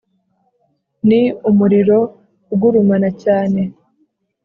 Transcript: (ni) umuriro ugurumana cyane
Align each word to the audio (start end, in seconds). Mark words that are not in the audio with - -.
(ni) 1.07 1.21
umuriro 1.49 1.97
ugurumana 2.53 3.09
cyane 3.23 3.61